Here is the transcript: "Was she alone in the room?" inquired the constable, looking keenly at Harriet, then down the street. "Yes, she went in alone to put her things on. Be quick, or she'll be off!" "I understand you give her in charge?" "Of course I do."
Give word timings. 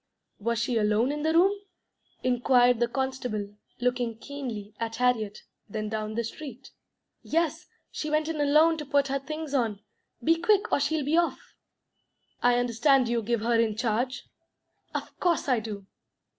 "Was 0.39 0.57
she 0.57 0.79
alone 0.79 1.11
in 1.11 1.21
the 1.21 1.31
room?" 1.31 1.53
inquired 2.23 2.79
the 2.79 2.87
constable, 2.87 3.53
looking 3.79 4.17
keenly 4.17 4.73
at 4.79 4.95
Harriet, 4.95 5.43
then 5.69 5.89
down 5.89 6.15
the 6.15 6.23
street. 6.23 6.71
"Yes, 7.21 7.67
she 7.91 8.09
went 8.09 8.27
in 8.27 8.41
alone 8.41 8.77
to 8.79 8.85
put 8.87 9.09
her 9.09 9.19
things 9.19 9.53
on. 9.53 9.79
Be 10.23 10.41
quick, 10.41 10.71
or 10.71 10.79
she'll 10.79 11.05
be 11.05 11.17
off!" 11.17 11.53
"I 12.41 12.57
understand 12.57 13.09
you 13.09 13.21
give 13.21 13.41
her 13.41 13.59
in 13.59 13.75
charge?" 13.75 14.23
"Of 14.95 15.19
course 15.19 15.47
I 15.47 15.59
do." 15.59 15.85